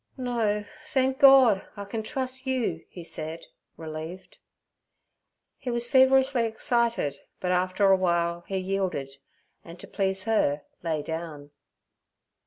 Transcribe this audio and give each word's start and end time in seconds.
'No, 0.17 0.65
thenk 0.91 1.19
Gord, 1.19 1.61
I 1.77 1.85
can 1.85 2.01
trus' 2.01 2.47
you' 2.47 2.83
he 2.89 3.03
said, 3.03 3.45
relieved. 3.77 4.39
He 5.59 5.69
was 5.69 5.87
feverishly 5.87 6.43
excited, 6.47 7.19
but 7.39 7.51
after 7.51 7.91
a 7.91 7.95
while 7.97 8.43
he 8.47 8.57
yielded, 8.57 9.17
and 9.63 9.79
to 9.79 9.87
please 9.87 10.23
her 10.23 10.63
lay 10.81 11.03
down. 11.03 11.51